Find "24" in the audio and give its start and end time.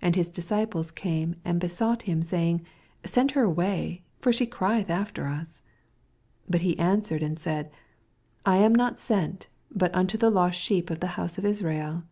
6.46-6.46